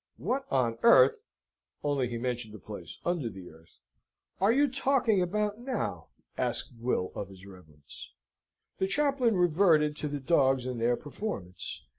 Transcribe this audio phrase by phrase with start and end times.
[0.17, 1.21] "What on earth"
[1.83, 3.77] (only he mentioned a place under the earth)
[4.39, 6.07] "are you talking about now?"
[6.39, 8.11] asked Will of his reverence.
[8.79, 11.83] The chaplain reverted to the dogs and their performance.